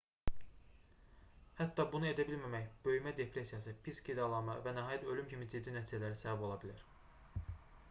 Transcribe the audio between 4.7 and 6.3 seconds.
nəhayət ölüm kimi ciddi nəticələrə